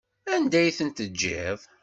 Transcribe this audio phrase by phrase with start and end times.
[0.33, 1.59] Anda ay ten-tejjiḍ?